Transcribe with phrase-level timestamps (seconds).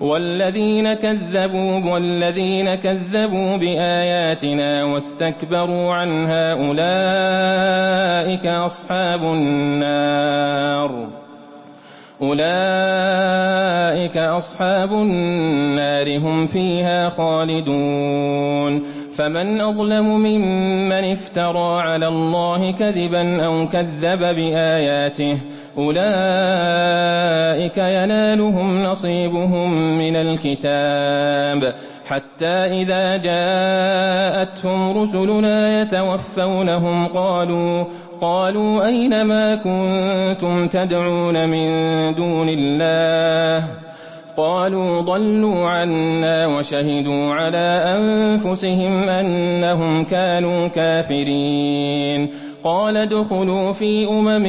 [0.00, 11.08] والذين كذبوا والذين كذبوا بآياتنا واستكبروا عنها أولئك أصحاب النار.
[12.22, 18.82] أولئك أصحاب النار هم فيها خالدون.
[19.16, 25.38] فمن أظلم ممن افترى على الله كذبا أو كذب بآياته
[25.78, 31.74] أولئك ينالهم نصيبهم من الكتاب.
[32.08, 37.84] حتى إذا جاءتهم رسلنا يتوفونهم قالوا
[38.20, 41.68] قالوا أين ما كنتم تدعون من
[42.14, 43.83] دون الله؟
[44.36, 52.30] قالوا ضلوا عنا وشهدوا على أنفسهم أنهم كانوا كافرين.
[52.64, 54.46] قال ادخلوا في أمم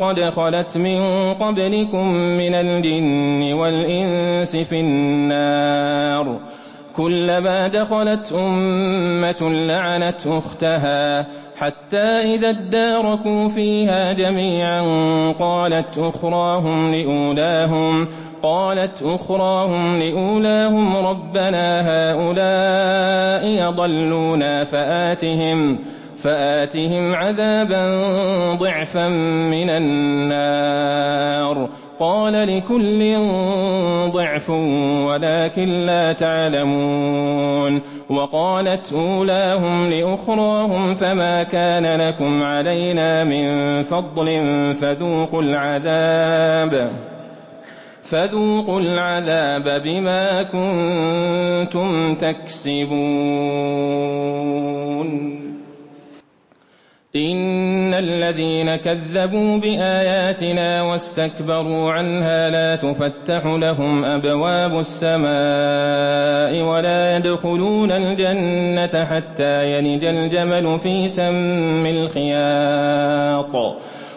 [0.00, 6.38] قد خلت من قبلكم من الجن والإنس في النار.
[6.96, 11.26] كلما دخلت أمة لعنت أختها
[11.60, 14.82] حتى إذا اداركوا فيها جميعا
[15.38, 18.08] قالت أخراهم لأولاهم
[18.46, 25.78] قالت أخراهم لأولاهم ربنا هؤلاء يضلونا فآتهم
[26.18, 27.84] فآتهم عذابا
[28.54, 29.08] ضعفا
[29.48, 31.68] من النار
[32.00, 33.16] قال لكل
[34.12, 34.50] ضعف
[35.06, 37.80] ولكن لا تعلمون
[38.10, 44.26] وقالت أولاهم لأخراهم فما كان لكم علينا من فضل
[44.80, 46.90] فذوقوا العذاب
[48.06, 52.96] فذوقوا العذاب بما كنتم تكسبون.
[57.16, 69.72] إن الذين كذبوا بآياتنا واستكبروا عنها لا تفتح لهم أبواب السماء ولا يدخلون الجنة حتى
[69.72, 73.76] يلج الجمل في سم الخياط.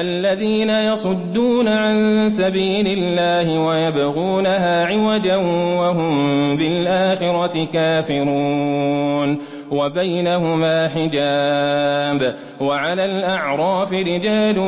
[0.00, 5.36] الذين يصدون عن سبيل الله ويبغونها عوجا
[5.76, 9.38] وهم بالآخرة كافرون
[9.70, 14.58] وبينهما حجاب وعلى الأعراف رجال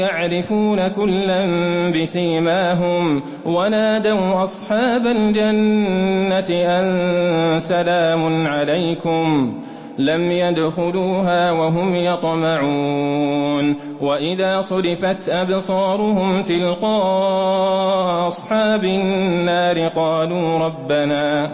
[0.00, 1.46] يعرفون كلا
[1.90, 9.54] بسيماهم ونادوا أصحاب الجنة أن سلام عليكم
[9.98, 21.50] لم يدخلوها وهم يطمعون وإذا صرفت أبصارهم تلقاء أصحاب النار قالوا ربنا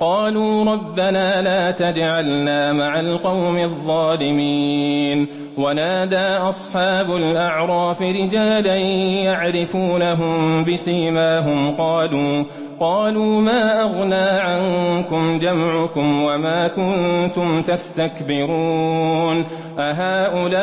[0.00, 5.26] قالوا ربنا لا تجعلنا مع القوم الظالمين.
[5.58, 8.76] ونادى أصحاب الأعراف رجالا
[9.24, 11.74] يعرفونهم بسيماهم.
[11.76, 12.44] قالوا
[12.80, 19.44] قالوا ما أغنى عنكم جمعكم وما كنتم تستكبرون.
[19.78, 20.56] أهؤلاء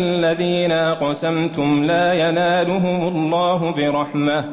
[0.00, 4.44] الذين أقسمتم لا ينالهم الله برحمة.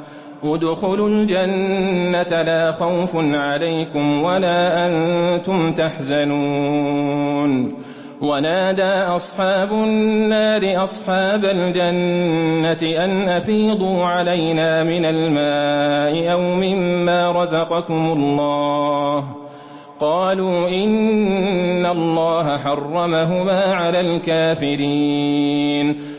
[0.45, 7.75] ادخلوا الجنة لا خوف عليكم ولا أنتم تحزنون.
[8.21, 19.35] ونادى أصحاب النار أصحاب الجنة أن أفيضوا علينا من الماء أو مما رزقكم الله.
[19.99, 26.14] قالوا إن الله حرمهما على الكافرين.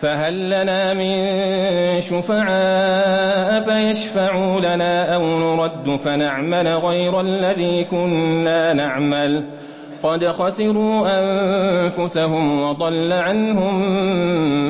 [0.00, 9.44] فهل لنا من شفعاء فيشفعوا لنا أو نرد فنعمل غير الذي كنا نعمل
[10.02, 13.80] قد خسروا أنفسهم وضل عنهم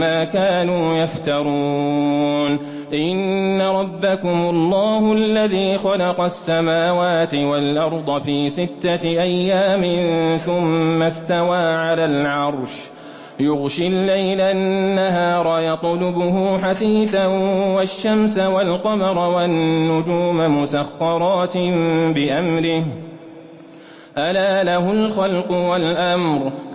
[0.00, 2.58] ما كانوا يفترون
[2.92, 9.82] إن ربكم الله الذي خلق السماوات والأرض في ستة أيام
[10.38, 12.99] ثم استوى على العرش
[13.40, 17.26] يغشي الليل النهار يطلبه حثيثا
[17.76, 21.56] والشمس والقمر والنجوم مسخرات
[22.14, 22.84] بأمره.
[24.18, 26.52] ألا له الخلق والأمر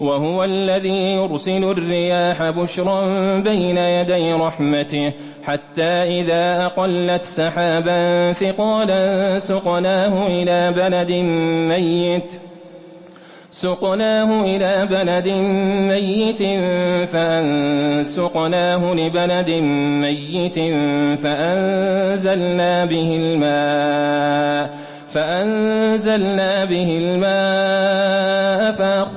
[0.00, 3.00] وهو الذي يرسل الرياح بشرا
[3.40, 5.12] بين يدي رحمته
[5.44, 5.82] حتى
[6.20, 11.10] إذا أقلت سحابا ثقالا سقناه إلى بلد
[11.68, 12.32] ميت
[13.50, 15.28] سقناه إلى بلد
[15.88, 16.42] ميت
[17.12, 19.50] فأنسقناه لبلد
[20.02, 20.58] ميت
[21.22, 24.78] فأنزلنا به الماء
[25.08, 28.27] فأنزلنا به الماء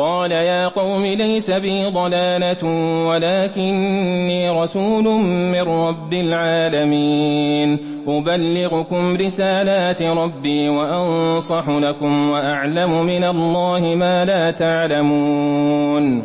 [0.00, 2.64] قال يا قوم ليس بي ضلالة
[3.06, 7.78] ولكني رسول من رب العالمين.
[8.08, 16.22] أبلغكم رسالات ربي وأنصح لكم وأعلم من الله ما لا تعلمون.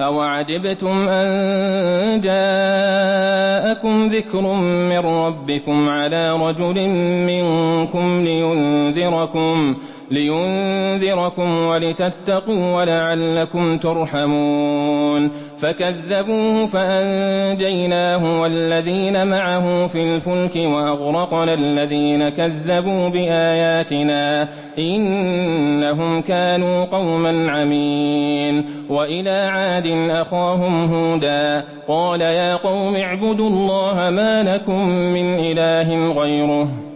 [0.00, 6.88] أوعجبتم أن جاءكم ذكر من ربكم على رجل
[7.28, 9.76] منكم لينذركم
[10.10, 15.30] لينذركم ولتتقوا ولعلكم ترحمون.
[15.58, 24.48] فكذبوه فأنجيناه والذين معه في الفلك وأغرقنا الذين كذبوا بآياتنا
[24.78, 28.64] إنهم كانوا قوما عمين.
[28.90, 36.87] وإلى عاد أخاهم هودا قال يا قوم اعبدوا الله ما لكم من إله غيره.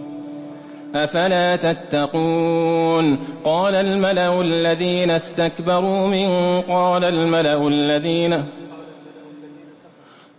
[0.95, 8.45] أفلا تتقون؟ قال الملأ الذين استكبروا من قال الملأ الذين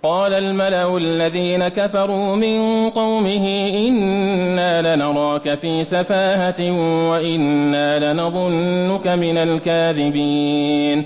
[0.03, 3.47] قال الملأ الذين كفروا من قومه
[3.87, 6.71] إنا لنراك في سفاهة
[7.09, 11.05] وإنا لنظنك من الكاذبين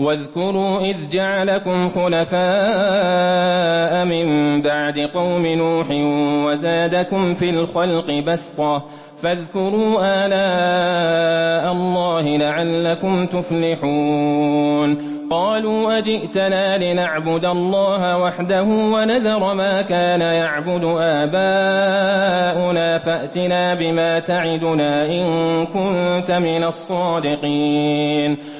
[0.00, 2.40] واذكروا إذ جعلكم خلفاء
[4.04, 5.86] من بعد قوم نوح
[6.46, 8.82] وزادكم في الخلق بسطة
[9.22, 22.98] فاذكروا آلاء الله لعلكم تفلحون قالوا أجئتنا لنعبد الله وحده ونذر ما كان يعبد آباؤنا
[22.98, 28.59] فأتنا بما تعدنا إن كنت من الصادقين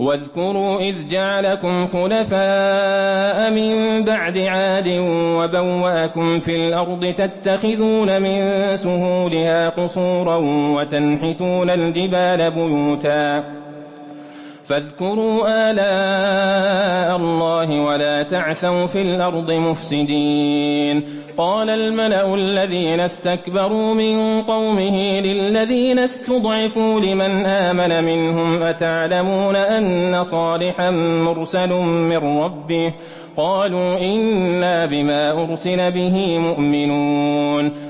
[0.00, 10.36] واذكروا إذ جعلكم خلفاء من بعد عاد وبوأكم في الأرض تتخذون من سهولها قصورا
[10.74, 13.44] وتنحتون الجبال بيوتا
[14.70, 21.02] فاذكروا آلاء الله ولا تعثوا في الأرض مفسدين.
[21.36, 31.72] قال الملأ الذين استكبروا من قومه للذين استضعفوا لمن آمن منهم أتعلمون أن صالحا مرسل
[31.82, 32.92] من ربه؟
[33.36, 37.89] قالوا إنا بما أرسل به مؤمنون.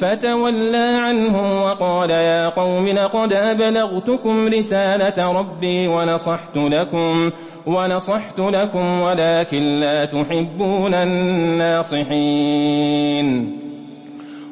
[0.00, 7.30] فتولى عنهم وقال يا قوم لقد أبلغتكم رسالة ربي ونصحت لكم
[7.66, 12.06] ونصحت لكم ولكن لا تحبون الناصحين.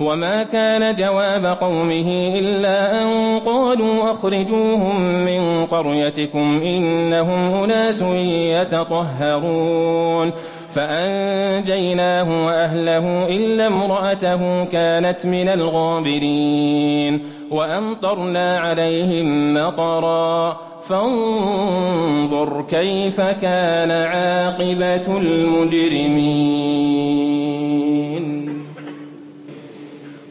[0.00, 8.02] وما كان جواب قومه إلا أن قالوا أخرجوهم من قريتكم إنهم أناس
[8.62, 10.32] يتطهرون
[10.72, 26.64] فأنجيناه وأهله إلا امرأته كانت من الغابرين وأمطرنا عليهم مطرا فانظر كيف كان عاقبة المجرمين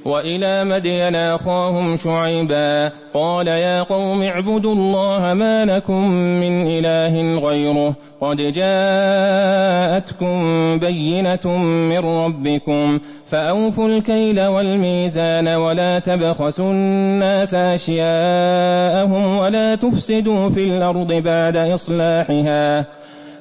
[0.05, 2.91] وإلى مدين أخاهم شعيبا.
[3.13, 7.95] قال يا قوم اعبدوا الله ما لكم من إله غيره.
[8.21, 10.35] قد جاءتكم
[10.79, 12.99] بينة من ربكم.
[13.27, 22.85] فأوفوا الكيل والميزان ولا تبخسوا الناس أشياءهم ولا تفسدوا في الأرض بعد إصلاحها.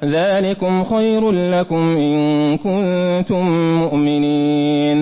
[0.04, 5.01] ذلكم خير لكم إن كنتم مؤمنين.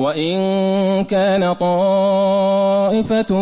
[0.00, 3.36] وإن كان طائفة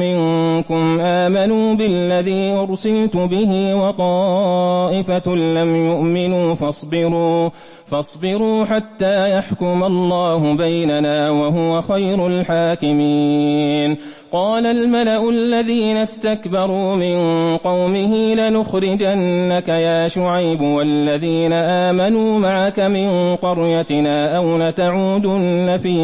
[0.00, 7.50] منكم آمنوا بالذي أرسلت به وطائفة لم يؤمنوا فاصبروا
[7.86, 13.96] فاصبروا حتى يحكم الله بيننا وهو خير الحاكمين.
[14.34, 17.16] قال الملأ الذين استكبروا من
[17.56, 26.03] قومه لنخرجنك يا شعيب والذين آمنوا معك من قريتنا أو لتعودن في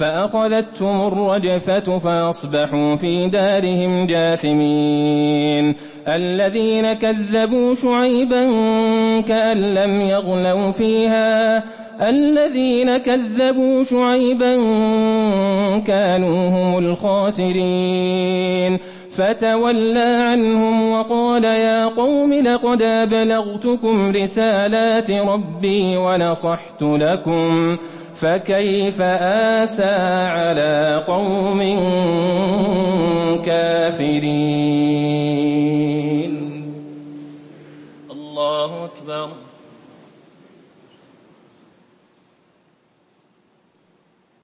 [0.00, 5.74] فأخذتهم الرجفة فأصبحوا في دارهم جاثمين.
[6.08, 8.50] الذين كذبوا شعيبا
[9.20, 11.64] كأن لم يغنوا فيها.
[12.08, 14.56] الذين كذبوا شعيبا
[15.86, 18.78] كانوا هم الخاسرين.
[19.10, 27.76] فتولى عنهم وقال يا قوم لقد أبلغتكم رسالات ربي ونصحت لكم.
[28.20, 29.94] فكيف آسى
[30.34, 31.60] على قوم
[33.46, 34.78] كافرين؟